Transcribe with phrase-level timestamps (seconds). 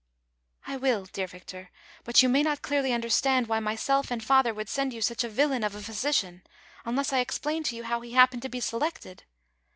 [0.65, 1.69] "I will, dear Victor,
[2.05, 5.29] but you may not clearly understand why myself and father Avould send you sucli a
[5.29, 6.41] villain of a physician,
[6.85, 9.25] unless I explain to you how he happened to be selected.